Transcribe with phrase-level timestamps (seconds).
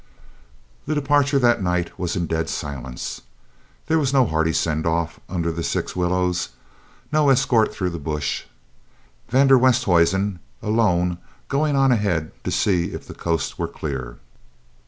[0.87, 3.21] The departure that night was in dead silence.
[3.85, 6.49] There was no hearty "send off" under the six willows,
[7.11, 8.45] no escort through the bush,
[9.29, 11.19] van der Westhuizen alone
[11.49, 14.17] going on ahead to see if the coast were clear.